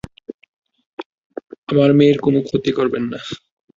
আমার 1.69 1.89
মেয়ের 1.97 2.17
কোন 2.19 2.35
ক্ষতি 2.47 2.71
করবেন 2.77 3.03
না। 3.11 3.19